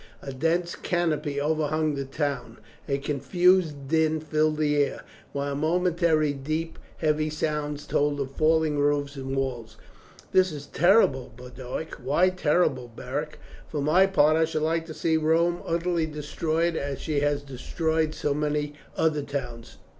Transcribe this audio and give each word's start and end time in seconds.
A 0.23 0.33
dense 0.33 0.75
canopy 0.75 1.39
overhung 1.39 1.93
the 1.93 2.05
town, 2.05 2.57
a 2.89 2.97
confused 2.97 3.87
din 3.87 4.19
filled 4.19 4.57
the 4.57 4.75
air, 4.83 5.03
while 5.31 5.53
momentarily 5.53 6.33
deep 6.33 6.79
heavy 6.97 7.29
sounds 7.29 7.85
told 7.85 8.19
of 8.19 8.31
falling 8.31 8.79
roofs 8.79 9.15
and 9.15 9.35
walls. 9.35 9.77
"This 10.31 10.51
is 10.51 10.65
terrible, 10.65 11.31
Boduoc." 11.37 11.99
"Why 12.03 12.29
terrible, 12.29 12.87
Beric? 12.87 13.37
For 13.67 13.79
my 13.79 14.07
part 14.07 14.35
I 14.35 14.45
should 14.45 14.63
like 14.63 14.87
to 14.87 14.95
see 14.95 15.17
Rome 15.17 15.61
utterly 15.67 16.07
destroyed, 16.07 16.75
as 16.75 16.99
she 16.99 17.19
has 17.19 17.43
destroyed 17.43 18.15
so 18.15 18.33
many 18.33 18.73
other 18.97 19.21
towns." 19.21 19.77